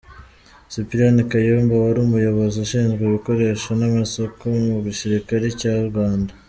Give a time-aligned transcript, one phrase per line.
[0.71, 6.31] Cyprien Kayumba wari Umuyobozi ushinzwe ibikoresho n’amasoko mu gisirikare cy’u Rwanda.